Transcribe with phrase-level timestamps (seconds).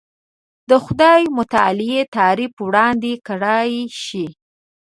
[0.69, 3.71] د خدای متعالي تعریف وړاندې کړای
[4.03, 4.25] شي.